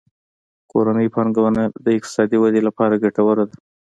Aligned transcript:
کورنۍ 0.71 1.07
پانګونه 1.15 1.63
د 1.85 1.87
اقتصادي 1.97 2.37
ودې 2.39 2.61
لپاره 2.67 3.01
ګټوره 3.03 3.43
ده. 3.49 3.55